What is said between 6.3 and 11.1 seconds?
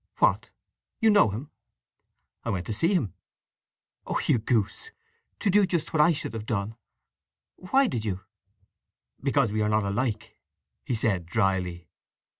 have done! Why did you?" "Because we are not alike," he